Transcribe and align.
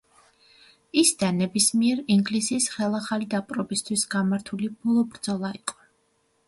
ის 1.01 1.11
დანების 1.23 1.67
მიერ 1.81 2.01
ინგლისის 2.15 2.69
ხელახალი 2.77 3.31
დაპყრობისთვის 3.35 4.09
გამართული 4.17 4.73
ბოლო 4.81 5.07
ბრძოლა 5.13 5.55
იყო. 5.63 5.81